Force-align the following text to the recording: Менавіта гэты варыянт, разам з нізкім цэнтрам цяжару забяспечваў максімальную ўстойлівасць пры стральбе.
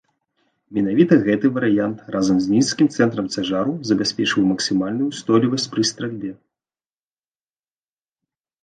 Менавіта 0.77 1.13
гэты 1.27 1.51
варыянт, 1.57 1.97
разам 2.15 2.37
з 2.45 2.49
нізкім 2.55 2.87
цэнтрам 2.95 3.29
цяжару 3.37 3.77
забяспечваў 3.91 4.43
максімальную 4.53 5.07
ўстойлівасць 5.13 5.71
пры 5.77 5.81
стральбе. 5.93 6.35